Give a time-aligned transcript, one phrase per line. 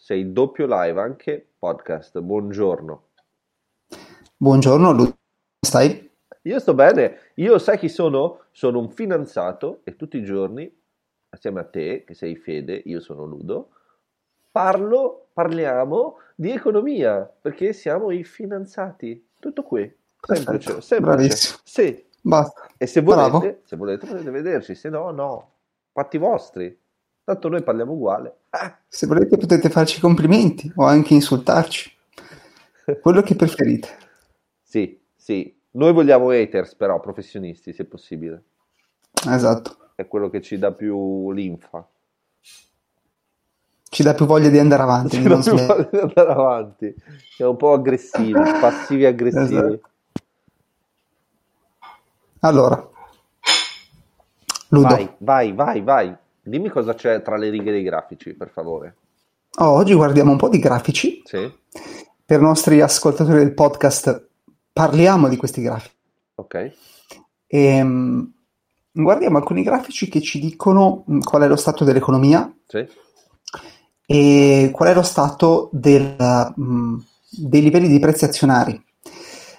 [0.00, 2.18] sei doppio live anche podcast.
[2.20, 3.08] Buongiorno.
[4.34, 5.12] Buongiorno, Lu,
[5.60, 6.10] stai?
[6.44, 7.32] Io sto bene.
[7.34, 8.44] Io sai chi sono?
[8.50, 10.74] Sono un finanziato e tutti i giorni,
[11.28, 13.72] assieme a te, che sei Fede, io sono Ludo,
[14.50, 19.28] parlo, parliamo di economia, perché siamo i finanziati.
[19.38, 19.82] Tutto qui.
[20.18, 21.00] Semplice, semplice.
[21.00, 21.58] bravissimo.
[21.62, 22.08] Sì.
[22.22, 22.68] Basta.
[22.78, 25.52] E se volete, se volete potete vederci, se no, no.
[25.92, 26.74] Fatti vostri.
[27.30, 28.38] Tanto noi parliamo uguale.
[28.50, 31.96] Ah, Se volete potete farci complimenti o anche insultarci.
[33.00, 33.88] Quello che preferite.
[34.60, 35.56] sì, sì.
[35.72, 38.42] Noi vogliamo haters, però, professionisti, se possibile.
[39.28, 39.92] Esatto.
[39.94, 41.88] È quello che ci dà più linfa.
[43.88, 45.16] Ci dà più voglia di andare avanti.
[45.18, 45.66] Ci dà più smettere.
[45.66, 46.94] voglia di andare avanti.
[47.36, 49.54] Siamo un po' aggressivi, passivi aggressivi.
[49.54, 49.88] Esatto.
[52.40, 52.90] Allora,
[54.70, 56.16] Ludo, Vai, vai, vai, vai.
[56.50, 58.96] Dimmi cosa c'è tra le righe dei grafici, per favore.
[59.58, 61.22] oh, oggi guardiamo un po' di grafici.
[61.24, 61.48] Sì?
[62.24, 64.26] Per i nostri ascoltatori del podcast
[64.72, 65.94] parliamo di questi grafici.
[66.34, 66.72] Ok.
[67.46, 68.32] Ehm,
[68.90, 72.84] guardiamo alcuni grafici che ci dicono mh, qual è lo stato dell'economia Sì?
[74.06, 76.16] e qual è lo stato del,
[76.56, 76.96] mh,
[77.30, 78.72] dei livelli di prezzi azionari.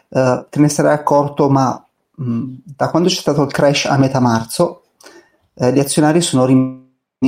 [0.09, 4.19] Eh, te ne sarai accorto, ma mh, da quando c'è stato il crash a metà
[4.19, 4.83] marzo,
[5.53, 6.79] eh, gli azionari sono rimasti,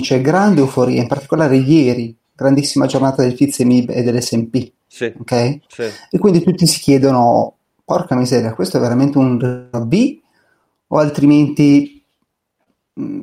[0.02, 5.60] c'è grande euforia, in particolare ieri, grandissima giornata del FTSE e dell'S&P, Sì, ok?
[5.68, 5.84] sì.
[6.10, 7.56] E quindi tutti si chiedono,
[7.86, 10.20] porca miseria, questo è veramente un B
[10.88, 12.04] o altrimenti,
[12.94, 13.20] mh,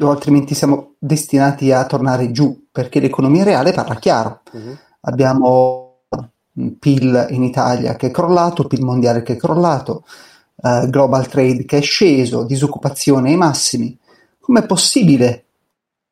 [0.00, 4.40] o altrimenti siamo destinati a tornare giù, perché l'economia reale parla chiaro.
[4.52, 4.78] Mhm.
[5.02, 6.02] Abbiamo
[6.52, 10.04] mh, PIL in Italia che è crollato, PIL mondiale che è crollato,
[10.62, 13.96] eh, global trade che è sceso, disoccupazione ai massimi.
[14.38, 15.44] Com'è possibile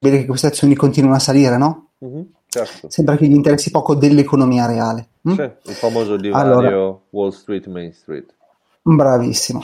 [0.01, 1.91] vedere che queste azioni continuino a salire, no?
[2.01, 2.89] Mhm, Certo.
[2.89, 5.09] Sembra che gli interessi poco dell'economia reale.
[5.29, 5.33] mm?
[5.35, 7.01] Sì, il famoso divario Allora.
[7.11, 8.35] Wall Street, Main Street.
[8.83, 9.63] Bravissimo.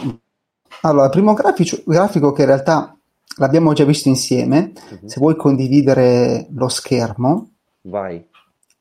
[0.82, 2.96] Allora, il primo grafico, grafico che in realtà
[3.38, 5.08] l'abbiamo già visto insieme, Mhm.
[5.08, 7.50] se vuoi condividere lo schermo,
[7.84, 8.26] Vai,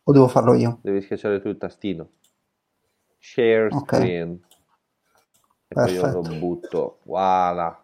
[0.04, 0.80] o devo farlo io?
[0.82, 2.10] devi schiacciare tu il tastino.
[3.20, 3.94] Share Ok.
[3.94, 4.40] screen.
[5.68, 6.36] E poi io lo Perfetto.
[6.40, 7.00] butto.
[7.04, 7.84] Voilà.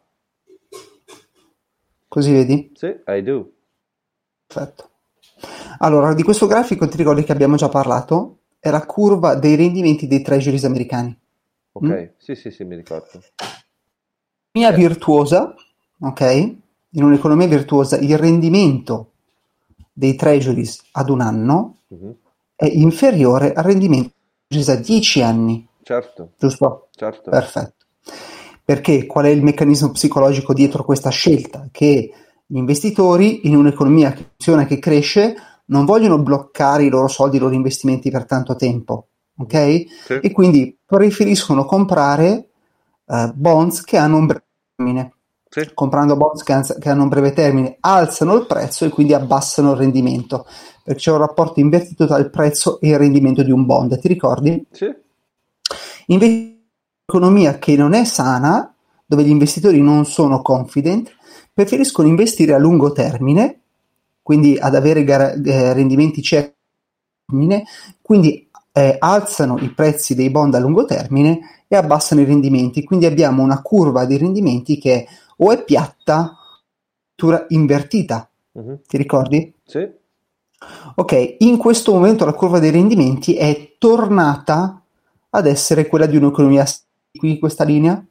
[2.10, 2.72] Così vedi?
[2.74, 3.52] Sì, I do.
[4.54, 4.90] Perfetto.
[5.80, 8.38] Allora, di questo grafico ti ricordi che abbiamo già parlato?
[8.60, 11.16] È la curva dei rendimenti dei treasuries americani.
[11.74, 12.04] Ok, Mm?
[12.18, 13.22] sì, sì, sì, mi ricordo.
[14.52, 15.54] Economia virtuosa,
[16.00, 16.22] ok?
[16.94, 19.12] In un'economia virtuosa il rendimento
[19.94, 22.16] dei treasuries ad un anno Mhm.
[22.56, 24.12] è inferiore al rendimento
[24.68, 26.88] a 10 anni, Certo, giusto?
[26.96, 27.30] certo.
[27.30, 27.86] Perfetto.
[28.66, 31.68] Perché qual è il meccanismo psicologico dietro questa scelta?
[31.72, 32.12] Che
[32.52, 37.38] gli investitori in un'economia che funziona e che cresce non vogliono bloccare i loro soldi,
[37.38, 39.86] i loro investimenti per tanto tempo, ok?
[40.06, 40.14] Sì.
[40.20, 42.50] E quindi preferiscono comprare
[43.06, 44.46] eh, bonds che hanno un breve
[44.76, 45.14] termine.
[45.48, 45.70] Sì.
[45.76, 49.74] Comprando bonds che, han- che hanno un breve termine, alzano il prezzo e quindi abbassano
[49.74, 50.48] il rendimento,
[50.84, 54.00] perché c'è un rapporto invertito tra il prezzo e il rendimento di un bond.
[54.00, 54.66] Ti ricordi?
[54.72, 54.92] Sì.
[56.08, 56.64] Invece
[57.06, 58.74] un'economia che non è sana,
[59.06, 61.16] dove gli investitori non sono confident,
[61.60, 63.60] preferiscono investire a lungo termine,
[64.22, 66.56] quindi ad avere gara- eh, rendimenti certi,
[68.02, 72.86] quindi eh, alzano i prezzi dei bond a lungo termine e abbassano i rendimenti.
[72.86, 75.06] Quindi abbiamo una curva di rendimenti che
[75.36, 76.38] o è piatta,
[77.14, 78.30] addirittura invertita.
[78.54, 78.80] Mhm.
[78.88, 79.54] Ti ricordi?
[79.66, 79.86] Sì.
[80.96, 84.82] Ok, in questo momento la curva dei rendimenti è tornata
[85.32, 86.66] ad essere quella di un'economia
[87.12, 88.02] qui questa linea.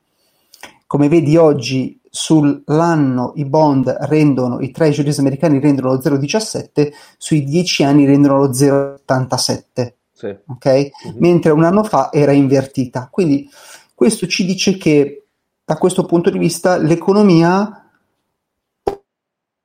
[0.86, 7.84] Come vedi oggi sull'anno i bond rendono, i treasuries americani rendono lo 0,17, sui 10
[7.84, 10.36] anni rendono lo 0,87, Sì.
[10.46, 10.66] ok?
[10.66, 11.14] Mhm.
[11.18, 13.08] Mentre un anno fa era invertita.
[13.10, 13.48] Quindi
[13.94, 15.26] questo ci dice che
[15.64, 17.90] da questo punto di vista l'economia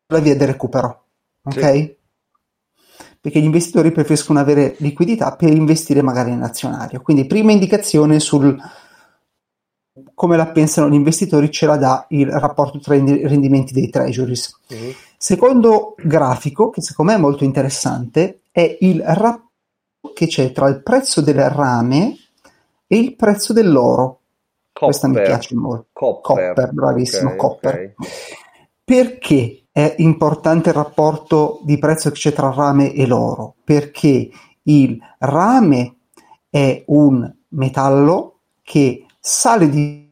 [0.08, 1.06] la via del recupero,
[1.44, 1.62] ok?
[1.72, 1.96] Sì.
[3.22, 7.02] Perché gli investitori preferiscono avere liquidità per investire magari nell'azionario.
[7.02, 8.60] Quindi prima indicazione sul
[10.24, 14.58] come la pensano gli investitori ce la dà il rapporto tra i rendimenti dei treasuries.
[14.70, 14.92] Mhm.
[15.18, 19.52] Secondo grafico, che secondo me è molto interessante, è il rapporto
[20.14, 22.16] che c'è tra il prezzo del rame
[22.88, 24.22] e il prezzo dell'oro.
[24.72, 25.30] Questa mi Copper.
[25.30, 25.88] piace molto.
[25.92, 26.54] Copper.
[26.54, 27.94] Copper, bravissimo, Ok, Copper.
[27.98, 28.08] ok.
[28.82, 33.56] Perché è importante il rapporto di prezzo che c'è tra rame e l'oro?
[33.62, 34.30] Perché
[34.62, 35.96] il rame
[36.50, 40.03] è un metallo che sale di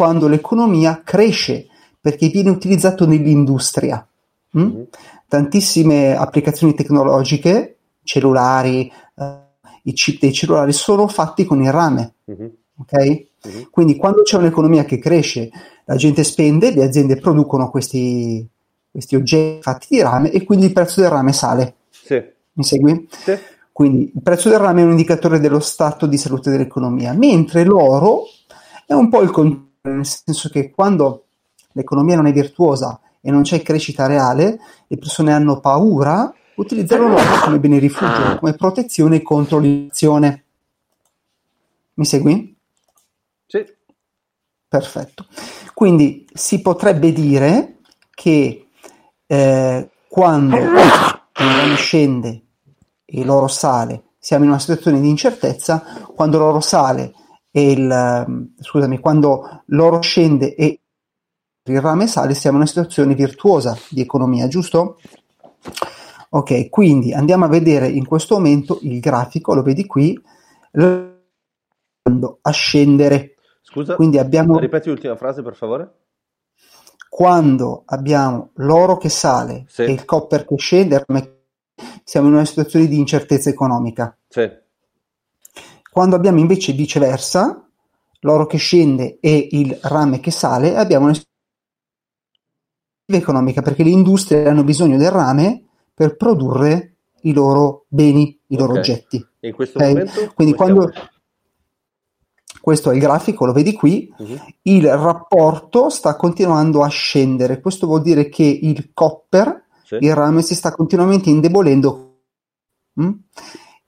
[0.00, 1.66] quando l'economia cresce,
[2.00, 4.02] perché viene utilizzato nell'industria.
[4.58, 4.84] Mm?
[5.28, 9.38] Tantissime applicazioni tecnologiche cellulari, eh,
[9.82, 12.14] i chip dei cellulari sono fatti con il rame.
[12.24, 12.92] Mhm, ok?
[13.44, 13.68] mhm.
[13.70, 15.50] Quindi quando c'è un'economia che cresce,
[15.84, 18.42] la gente spende, le aziende producono questi,
[18.90, 21.74] questi oggetti fatti di rame e quindi il prezzo del rame sale.
[21.90, 22.18] Sì,
[22.54, 23.06] Mi segui?
[23.10, 23.36] sì,
[23.70, 28.24] Quindi il prezzo del rame è un indicatore dello stato di salute dell'economia, mentre l'oro
[28.86, 31.26] è un po' il contrario, nel senso che quando
[31.72, 37.40] l'economia non è virtuosa e non c'è crescita reale, le persone hanno paura, utilizzano l'oro
[37.42, 40.44] come bene rifugio, come protezione contro l'inflazione.
[41.94, 42.56] Mi segui?
[43.46, 43.78] sì.
[44.68, 45.26] Perfetto.
[45.74, 47.78] Quindi si potrebbe dire
[48.10, 48.68] che
[49.26, 50.56] eh, quando
[51.32, 52.42] rame scende
[53.04, 55.82] e l'oro sale, siamo in una situazione di incertezza,
[56.14, 57.14] quando l'oro sale
[57.52, 60.80] il ehm, scusami, quando l'oro scende e
[61.64, 64.98] il rame sale, siamo in una situazione virtuosa di economia, giusto?
[66.30, 70.18] Ok, quindi andiamo a vedere in questo momento il grafico, lo vedi qui,
[72.42, 73.34] a scendere.
[73.62, 75.94] Scusa, Quindi abbiamo ripeti l'ultima frase per favore?
[77.10, 79.82] quando abbiamo l'oro che sale Sì.
[79.82, 81.04] e il copper che scende,
[82.04, 84.16] siamo in una situazione di incertezza economica.
[84.28, 84.48] Sì,
[85.90, 87.68] Quando abbiamo invece viceversa,
[88.20, 91.28] l'oro che scende e il rame che sale, abbiamo una situazione
[93.08, 98.72] economica perché le industrie hanno bisogno del rame per produrre i loro beni, i loro
[98.74, 98.78] Ok.
[98.78, 99.26] oggetti.
[99.40, 99.86] E in questo Ok?
[99.88, 100.90] momento Quindi quando
[102.60, 107.60] questo è il grafico, lo vedi qui, Mhm, il rapporto sta continuando a scendere.
[107.60, 112.22] Questo vuol dire che il copper sì, il rame si sta continuamente indebolendo.
[113.00, 113.12] Mm?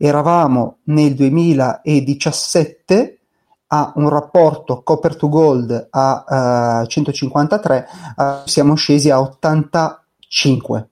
[0.04, 3.20] Eravamo nel 2017
[3.68, 7.86] a un rapporto copper to gold a eh, 153,
[8.18, 10.88] eh, siamo scesi a 85,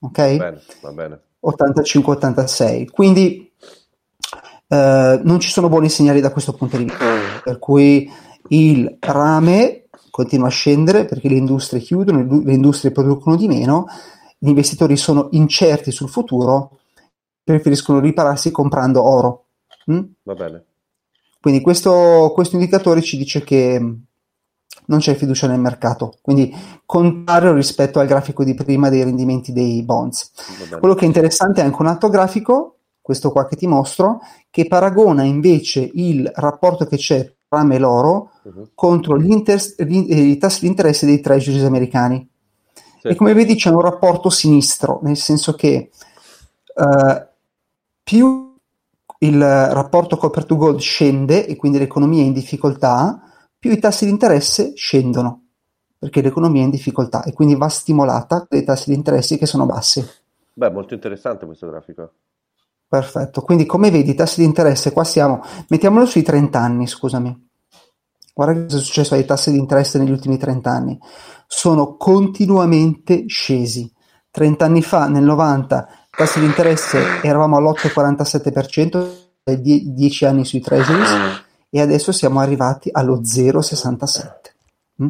[0.00, 0.36] ok?
[0.36, 0.62] va bene,
[0.94, 1.20] bene.
[1.44, 2.88] 85-86.
[2.90, 3.52] Quindi
[4.68, 7.04] eh, non ci sono buoni segnali da questo punto di vista.
[7.44, 8.10] Per cui
[8.48, 13.84] il rame continua a scendere perché le industrie chiudono, le industrie producono di meno,
[14.38, 16.78] gli investitori sono incerti sul futuro,
[17.46, 19.44] preferiscono ripararsi comprando oro.
[19.90, 20.00] Mm?
[20.24, 20.64] Va bene.
[21.40, 24.04] Quindi questo, questo indicatore ci dice che mh,
[24.86, 26.52] non c'è fiducia nel mercato, quindi
[26.84, 30.32] contrario rispetto al grafico di prima dei rendimenti dei bonds.
[30.78, 34.18] Quello che è interessante è anche un altro grafico, questo qua che ti mostro,
[34.50, 39.82] che paragona invece il rapporto che c'è tra rame e l'oro Mhm, contro gli inter-
[39.84, 42.28] gli- eh, i tassi di interesse dei treasuries americani.
[43.00, 45.90] sì, E come vedi c'è un rapporto sinistro, nel senso che
[46.74, 47.28] eh,
[48.06, 48.54] più
[49.18, 53.20] il rapporto copper to gold scende e quindi l'economia è in difficoltà,
[53.58, 55.46] più i tassi di interesse scendono,
[55.98, 59.66] perché l'economia è in difficoltà e quindi va stimolata dai tassi di interesse che sono
[59.66, 60.06] bassi.
[60.52, 62.12] Beh, molto interessante questo grafico.
[62.86, 67.48] Perfetto, quindi come vedi i tassi di interesse, qua siamo, mettiamolo sui 30 anni, scusami.
[68.32, 70.96] Guarda cosa è successo ai tassi di interesse negli ultimi 30 anni.
[71.48, 73.92] Sono continuamente scesi.
[74.30, 80.60] 30 anni fa, nel 90, i tassi di interesse eravamo all'8,47%, e 10 anni sui
[80.60, 84.30] treasuries, e adesso siamo arrivati allo 0,67.
[85.02, 85.08] Mm?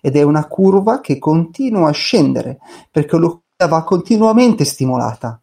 [0.00, 2.58] Ed è una curva che continua a scendere,
[2.90, 5.40] perché l'economia va continuamente stimolata.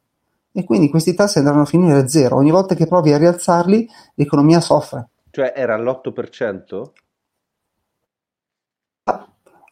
[0.52, 2.38] E quindi questi tassi andranno a finire a zero.
[2.38, 5.10] Ogni volta che provi a rialzarli, l'economia soffre.
[5.30, 6.92] Cioè era all'8%?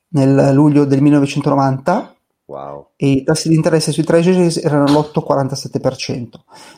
[0.10, 2.15] Nel luglio del 1990
[2.54, 2.90] Wow.
[2.98, 6.28] e i tassi di interesse sui treasuries erano all'8,47%.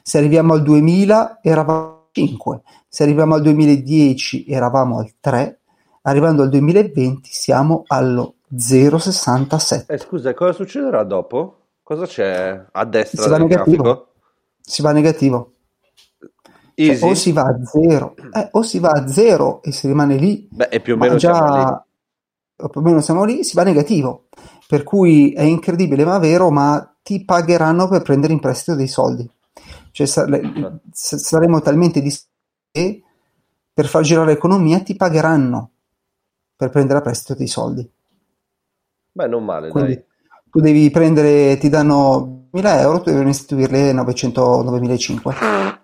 [0.03, 5.59] Se arriviamo al 2000 eravamo al 5, se arriviamo al 2010 eravamo al 3,
[6.03, 9.85] arrivando al 2020 siamo allo 0,67.
[9.87, 11.57] Eh, scusa, cosa succederà dopo?
[11.83, 13.83] Cosa c'è a destra Si va negativo.
[13.83, 14.07] grafico?
[14.61, 15.51] Si va negativo.
[16.73, 20.15] Cioè, o si va a zero, eh, o si va a zero e si rimane
[20.15, 21.51] lì, Beh, e più o meno siamo lì.
[21.61, 21.85] già
[22.57, 24.27] o più o meno siamo lì, si va negativo.
[24.67, 29.29] Per cui è incredibile ma vero, ma ti pagheranno per prendere in prestito dei soldi.
[29.91, 30.41] Cioè sa- le-
[30.91, 32.33] s- saremo talmente distratti
[32.71, 33.03] che
[33.73, 35.69] per far girare l'economia ti pagheranno
[36.55, 37.89] per prendere a prestito dei soldi.
[39.11, 40.03] Beh, non male, Quindi dai.
[40.49, 45.79] tu devi prendere, ti danno 1000 euro, tu devi restituirle 900, 9500.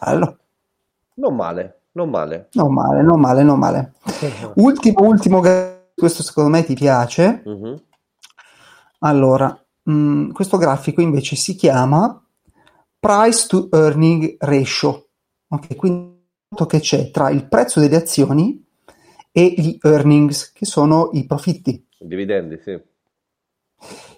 [0.00, 0.38] Bello.
[1.16, 2.48] Non male, non male.
[2.52, 3.92] Non male, non male, non male.
[4.54, 5.40] Ultimo, ultimo,
[5.94, 7.42] questo secondo me ti piace.
[7.44, 7.82] Mhm.
[9.00, 12.22] Allora, mh, questo grafico invece si chiama
[12.98, 15.08] Price to Earning Ratio.
[15.48, 16.12] Ok, quindi
[16.66, 18.64] che c'è tra il prezzo delle azioni
[19.32, 21.84] e gli earnings, che sono i profitti.
[21.98, 22.80] Dividendi, sì.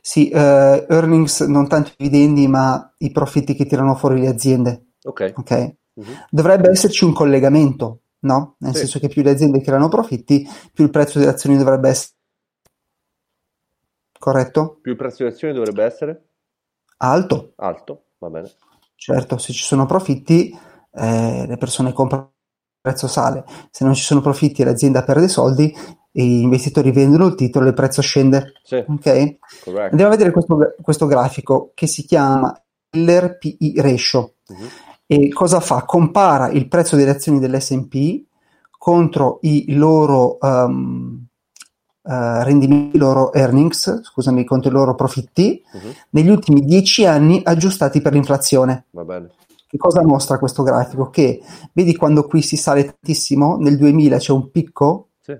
[0.02, 4.88] Sì, eh, earnings non tanto i dividendi, ma i profitti che tirano fuori le aziende.
[5.04, 5.32] Ok.
[5.36, 5.74] Ok?
[5.94, 6.26] Mhm.
[6.30, 8.56] Dovrebbe esserci un collegamento, no?
[8.58, 8.80] Nel Sì.
[8.80, 12.14] senso che più le aziende creano profitti, più il prezzo delle azioni dovrebbe essere
[14.18, 14.78] corretto?
[14.80, 16.24] Più il prezzo di azione dovrebbe essere
[16.98, 17.52] Alto.
[17.56, 18.50] alto, va bene.
[18.94, 20.50] Certo, se ci sono profitti,
[20.92, 23.44] eh, le persone comprano, il prezzo sale.
[23.70, 25.74] Se non ci sono profitti e l'azienda perde soldi,
[26.10, 28.52] gli investitori vendono il titolo e il prezzo scende.
[28.62, 29.36] Sì, Ok?
[29.60, 29.90] corretto.
[29.90, 32.58] Andiamo a vedere questo, questo grafico che si chiama
[32.92, 34.36] l'RPI ratio.
[34.48, 34.66] Mhm.
[35.06, 35.84] E cosa fa?
[35.84, 38.24] Compara il prezzo delle azioni dell'S&P
[38.76, 41.24] contro i loro um,
[42.02, 45.92] eh, rendimenti, i loro earnings, scusami, contro i loro profitti Mhm.
[46.10, 48.86] negli ultimi dieci anni aggiustati per l'inflazione.
[48.90, 49.30] Va bene.
[49.68, 51.10] Che cosa mostra questo grafico?
[51.10, 51.40] Che
[51.72, 55.32] vedi quando qui si sale tantissimo, nel 2000 c'è un picco Sì.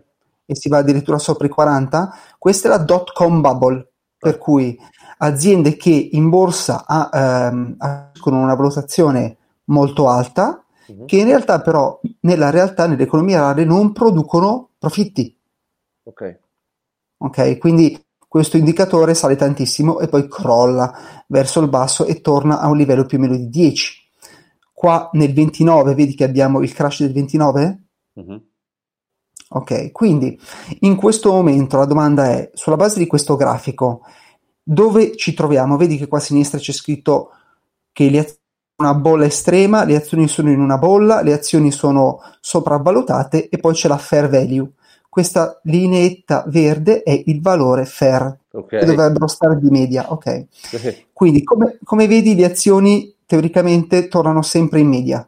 [0.47, 4.77] e si va addirittura sopra i 40, questa è la dot com bubble, per cui
[5.19, 7.77] aziende che in borsa ha, ehm,
[8.21, 11.07] con una valutazione molto alta, Mhm.
[11.07, 15.37] che in realtà però nella realtà, nell'economia reale, non producono profitti.
[16.05, 16.39] Ok.
[17.19, 22.69] Ok, quindi questo indicatore sale tantissimo e poi crolla verso il basso e torna a
[22.69, 23.95] un livello più o meno di 10.
[24.73, 27.85] Qua nel 29 vedi che abbiamo il crash del 29?
[28.13, 28.43] Mhm.
[29.49, 30.39] Ok, quindi
[30.81, 34.03] in questo momento la domanda è, sulla base di questo grafico,
[34.63, 35.77] dove ci troviamo?
[35.77, 37.31] Vedi che qua a sinistra c'è scritto
[37.93, 38.41] che le azioni
[38.79, 43.73] una bolla estrema, le azioni sono in una bolla, le azioni sono sopravvalutate e poi
[43.73, 44.71] c'è la fair value.
[45.09, 48.69] Questa lineetta verde è il valore fair, Ok.
[48.69, 50.47] che dovrebbero stare di media, ok?
[50.51, 51.07] Sì.
[51.13, 55.27] Quindi come, come vedi le azioni teoricamente tornano sempre in media,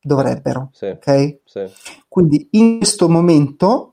[0.00, 0.86] dovrebbero, Sì.
[0.86, 1.38] ok?
[1.44, 1.60] Sì.
[2.08, 3.91] Quindi in questo momento,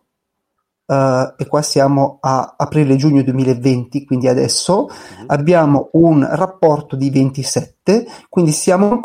[0.90, 5.26] eh, e qua siamo a aprile-giugno 2020, quindi adesso, Mhm.
[5.28, 9.00] abbiamo un rapporto di 27, quindi siamo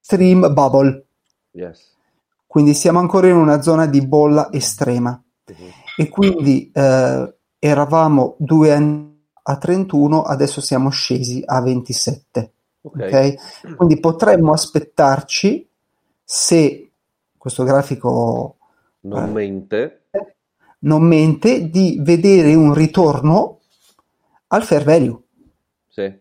[0.00, 1.04] stream bubble,
[1.52, 1.96] Yes.
[2.46, 5.10] quindi siamo ancora in una zona di bolla estrema.
[5.46, 5.66] Mhm.
[5.96, 9.08] E quindi eh, eravamo due anni
[9.42, 12.52] a 31, adesso siamo scesi a 27.
[12.82, 12.96] Ok.
[12.96, 13.74] ok?
[13.76, 15.68] Quindi potremmo aspettarci
[16.24, 16.90] se
[17.36, 18.56] questo grafico
[19.02, 19.30] Non Eh.
[19.32, 19.99] mente.
[20.80, 23.60] Non mente di vedere un ritorno
[24.48, 25.18] al fair value,
[25.88, 26.18] Sì.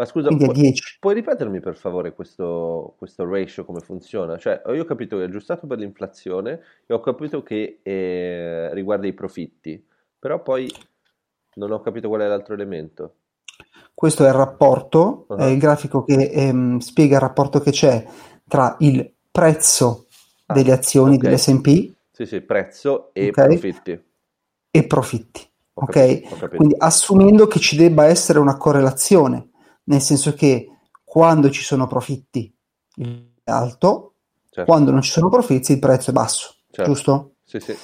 [0.00, 0.96] Ma scusa, pu- 10.
[0.98, 4.38] puoi ripetermi per favore questo, questo ratio come funziona?
[4.38, 9.06] Cioè, io ho capito che è aggiustato per l'inflazione e ho capito che eh, riguarda
[9.06, 9.84] i profitti,
[10.18, 10.72] però poi
[11.56, 13.14] non ho capito qual è l'altro elemento.
[13.92, 15.36] Questo è il rapporto, Ah.
[15.36, 18.02] è il grafico che ehm, spiega il rapporto che c'è
[18.48, 20.06] tra il prezzo
[20.46, 21.20] Ah, delle azioni ok.
[21.20, 23.32] dell'S&P Sì, sì, prezzo e Ok.
[23.32, 24.04] profitti.
[24.70, 25.40] e profitti.
[25.74, 25.94] Ho Ok?
[26.36, 26.56] capito.
[26.56, 29.48] Quindi assumendo che ci debba essere una correlazione,
[29.84, 30.68] nel senso che
[31.02, 32.54] quando ci sono profitti
[33.42, 34.16] è alto,
[34.50, 36.90] Certo, quando non ci sono profitti il prezzo è basso, certo.
[36.90, 37.34] giusto?
[37.42, 37.74] Sì, sì.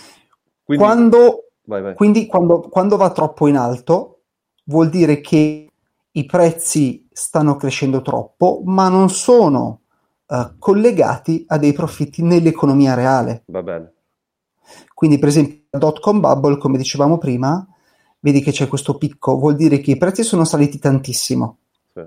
[0.63, 1.95] Quindi, Quando, vai, vai.
[1.95, 4.25] quindi quando, quando va troppo in alto
[4.65, 5.71] vuol dire che
[6.11, 9.81] i prezzi stanno crescendo troppo, ma non sono
[10.27, 13.45] eh, collegati a dei profitti nell'economia reale.
[13.47, 13.96] Va bene.
[14.95, 17.67] Quindi, per esempio, la dot com bubble, come dicevamo prima,
[18.21, 21.59] vedi che c'è questo picco, vuol dire che i prezzi sono saliti tantissimo,
[21.95, 22.03] Sì.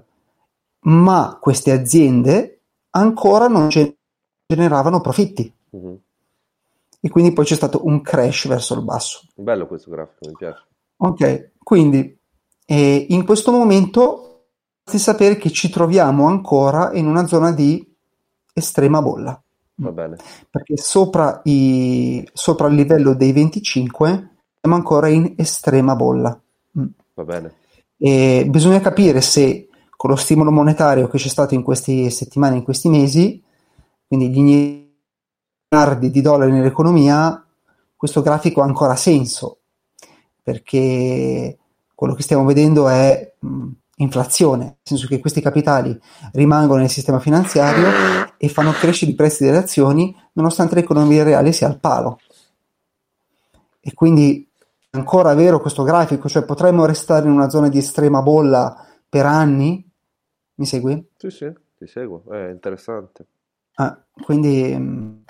[0.81, 2.61] ma queste aziende
[2.91, 3.95] ancora non ge-
[4.45, 5.97] generavano profitti Mhm.
[7.01, 9.21] e quindi poi c'è stato un crash verso il basso.
[9.35, 10.63] Bello questo grafico, mi piace.
[10.97, 12.17] Ok, quindi
[12.65, 14.45] eh, in questo momento
[14.83, 17.87] basti sapere che ci troviamo ancora in una zona di
[18.53, 19.41] estrema bolla,
[19.81, 20.17] Va bene.
[20.49, 26.37] perché sopra, i- sopra il livello dei 25 siamo ancora in estrema bolla.
[26.77, 26.85] Mm.
[27.13, 27.53] Va bene.
[27.97, 32.63] E bisogna capire se con lo stimolo monetario che c'è stato in queste settimane, in
[32.63, 33.41] questi mesi,
[34.07, 34.39] quindi gli
[35.69, 37.45] miliardi di dollari nell'economia,
[37.95, 39.59] questo grafico ha ancora senso,
[40.41, 41.57] perché
[41.93, 43.67] quello che stiamo vedendo è mh,
[43.97, 45.97] inflazione, nel senso che questi capitali
[46.31, 47.87] rimangono nel sistema finanziario
[48.41, 52.19] e fanno crescere i prezzi delle azioni nonostante l'economia reale sia al palo.
[53.81, 54.49] E quindi
[54.89, 59.25] è ancora vero questo grafico, cioè potremmo restare in una zona di estrema bolla per
[59.25, 59.85] anni?
[60.55, 61.05] Mi segui?
[61.17, 62.23] Sì, sì, ti seguo.
[62.31, 63.25] È interessante.
[63.73, 65.23] Ah, quindi, mh,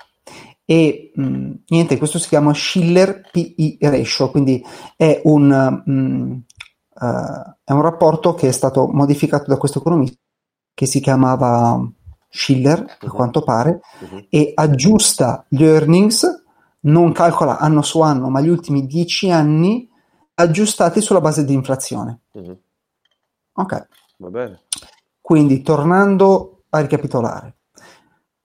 [0.64, 4.62] e mh, niente, questo si chiama Schiller PI ratio, quindi
[4.96, 6.44] è un, mh,
[7.04, 10.16] eh, è un rapporto che è stato modificato da questo economista
[10.74, 11.78] che si chiamava
[12.30, 13.10] Schiller, a Mhm.
[13.10, 14.26] quanto pare, Mhm.
[14.30, 16.44] e aggiusta gli earnings,
[16.82, 19.88] non calcola anno su anno, ma gli ultimi dieci anni
[20.34, 22.20] aggiustati sulla base di inflazione.
[22.32, 22.58] Mhm.
[23.54, 24.60] Ok, Va bene.
[25.20, 27.56] quindi tornando a ricapitolare.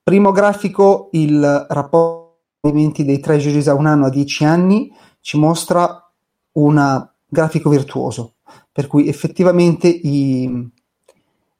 [0.02, 2.24] Primo grafico, il rapporto
[2.60, 6.12] dei treasuries a un anno a 10 anni ci mostra
[6.52, 8.34] un grafico virtuoso,
[8.72, 10.70] per cui effettivamente, i,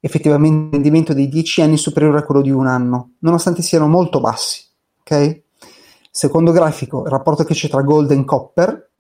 [0.01, 4.21] effettivamente il rendimento dei 10 anni superiore a quello di un anno, nonostante siano molto
[4.21, 4.63] bassi.
[5.01, 5.43] ok?
[6.11, 8.91] Secondo grafico, il rapporto che c'è tra gold e copper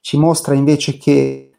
[0.00, 1.50] ci mostra invece che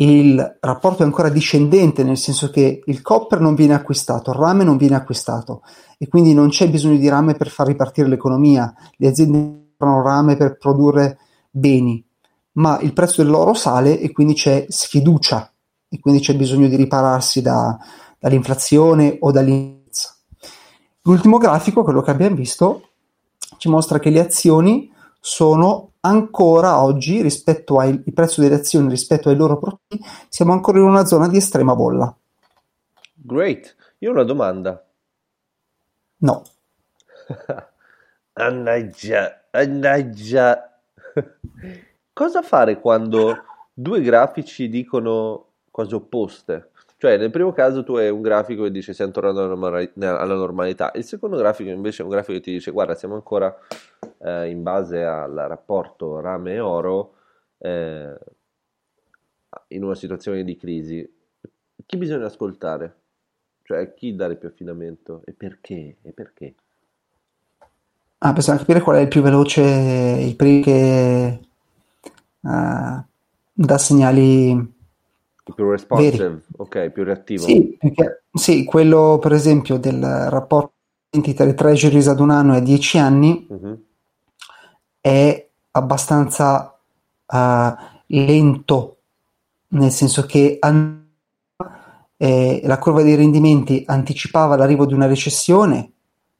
[0.00, 4.62] il rapporto è ancora discendente, nel senso che il copper non viene acquistato, il rame
[4.62, 5.62] non viene acquistato
[5.98, 8.72] e quindi non c'è bisogno di rame per far ripartire l'economia.
[8.96, 11.18] Le aziende comprano rame per produrre
[11.50, 12.04] beni,
[12.52, 15.52] ma il prezzo dell'oro sale e quindi c'è sfiducia
[15.88, 17.76] e quindi c'è bisogno di ripararsi da,
[18.18, 20.10] dall'inflazione o dall'inizio.
[21.02, 22.88] L'ultimo grafico, quello che abbiamo visto,
[23.56, 29.36] ci mostra che le azioni sono ancora oggi, rispetto al prezzo delle azioni rispetto ai
[29.36, 32.14] loro prodotti, siamo ancora in una zona di estrema bolla.
[33.14, 33.76] Great.
[33.98, 34.84] Io ho una domanda.
[36.20, 36.42] No,
[38.34, 40.80] Annaggia, annaggia.
[42.12, 46.70] Cosa fare quando due grafici dicono cose opposte?
[46.98, 50.34] Cioè, nel primo caso tu hai un grafico che dice stiamo tornando alla, normali- alla
[50.34, 53.56] normalità, il secondo grafico invece è un grafico che ti dice guarda, siamo ancora
[54.18, 57.14] eh, in base al rapporto rame e oro
[57.58, 58.18] eh,
[59.68, 61.08] in una situazione di crisi.
[61.86, 62.96] Chi bisogna ascoltare?
[63.62, 65.98] Cioè, chi dare più affidamento e perché?
[66.02, 66.54] E perché?
[68.18, 71.26] ah, bisogna capire qual è il più veloce, il primo che
[72.40, 73.04] eh,
[73.52, 74.76] dà segnali
[75.54, 75.70] Più veri.
[75.70, 77.44] responsive, ok, più reattivo.
[77.44, 80.72] Sì, perché- sì, quello per esempio del rapporto
[81.34, 83.78] tra le treasuries ad un anno e a 10 anni Mhm,
[85.00, 86.78] è abbastanza
[87.30, 87.74] eh,
[88.06, 88.96] lento,
[89.68, 91.06] nel senso che an-
[92.16, 95.92] eh, la curva dei rendimenti anticipava l'arrivo di una recessione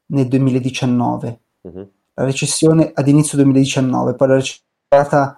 [0.07, 1.89] nel 2019, mhm.
[2.15, 5.37] la recessione ad inizio 2019, poi la recessione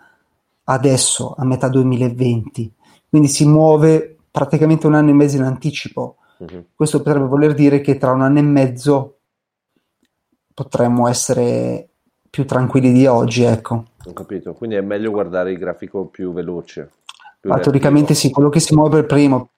[0.64, 2.72] adesso, a metà 2020,
[3.10, 6.16] quindi si muove praticamente un anno e mezzo in anticipo.
[6.38, 6.66] Mhm.
[6.74, 9.18] Questo potrebbe voler dire che tra un anno e mezzo
[10.54, 11.88] potremmo essere
[12.30, 13.84] più tranquilli di oggi, ecco.
[14.04, 16.90] Ho capito, quindi è meglio guardare il grafico più veloce,
[17.40, 19.50] più Ma teoricamente sì, quello che si muove per primo.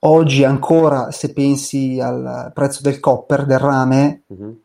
[0.00, 4.60] Oggi ancora, se pensi al prezzo del copper, del rame, Mhm.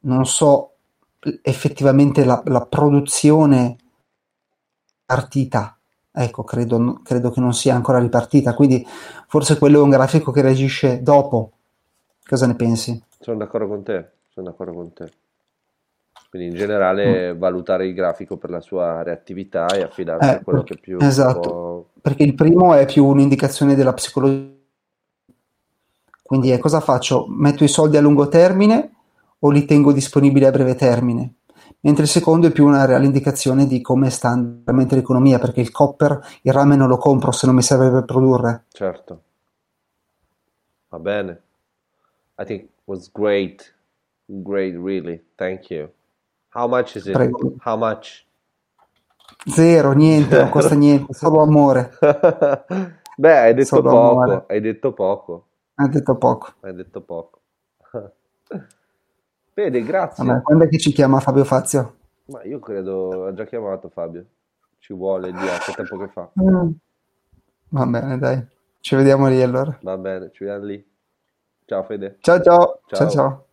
[0.00, 0.72] non so
[1.42, 3.76] effettivamente la, la produzione
[5.04, 5.79] partita.
[6.22, 8.86] Ecco, credo, credo che non sia ancora ripartita, quindi
[9.26, 11.52] forse quello è un grafico che reagisce dopo.
[12.28, 13.02] Cosa ne pensi?
[13.18, 15.12] Sono d'accordo con te, sono d'accordo con te.
[16.28, 20.60] Quindi in generale valutare il grafico per la sua reattività e affidarsi a Eh, quello
[20.60, 21.84] perché- che più esatto, può...
[22.02, 24.58] perché il primo è più un'indicazione della psicologia.
[26.22, 27.26] Quindi è cosa faccio?
[27.28, 28.92] Metto i soldi a lungo termine
[29.40, 31.34] o li tengo disponibili a breve termine?
[31.82, 35.70] Mentre il secondo è più una reale indicazione di come sta veramente l'economia, perché il
[35.70, 38.64] copper, il rame non lo compro se non mi serve per produrre.
[38.70, 39.22] Certo,
[40.90, 41.40] va bene.
[42.38, 43.74] I think it was great,
[44.26, 45.22] great, really.
[45.36, 45.90] Thank you.
[46.54, 47.14] How much is it?
[47.14, 47.38] Prego.
[47.64, 48.26] How much?
[49.46, 51.90] Zero, niente, non costa niente, solo amore.
[53.16, 54.44] Beh, hai detto Solo poco, amore.
[54.48, 56.54] hai detto poco, Ha detto poco.
[56.60, 57.40] hai detto poco.
[59.60, 60.24] Bene, grazie.
[60.24, 61.96] Vabbè, quando è che ci chiama Fabio Fazio?
[62.26, 64.24] Ma io credo, ha già chiamato Fabio.
[64.78, 66.30] Ci vuole a che tempo che fa.
[66.40, 66.70] Mm.
[67.68, 68.42] Va bene, dai.
[68.80, 69.78] Ci vediamo lì allora.
[69.82, 70.90] Va bene, ci vediamo lì.
[71.66, 72.16] Ciao Fede.
[72.20, 72.80] Ciao ciao.
[72.86, 73.10] Ciao Ciao.
[73.10, 73.44] ciao.